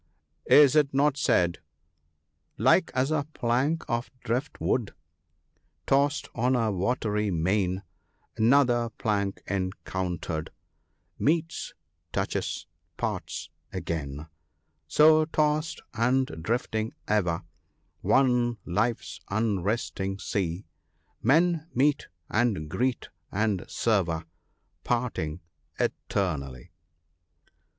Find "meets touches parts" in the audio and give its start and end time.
11.19-13.51